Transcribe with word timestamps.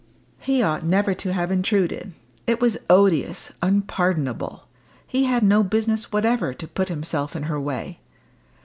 He 0.39 0.63
ought 0.63 0.83
never 0.83 1.13
to 1.13 1.31
have 1.31 1.51
intruded; 1.51 2.13
it 2.47 2.59
was 2.59 2.79
odious, 2.89 3.53
unpardonable; 3.61 4.63
he 5.05 5.25
had 5.25 5.43
no 5.43 5.61
business 5.61 6.11
whatever 6.11 6.55
to 6.55 6.67
put 6.67 6.89
himself 6.89 7.35
in 7.35 7.43
her 7.43 7.59
way! 7.59 7.99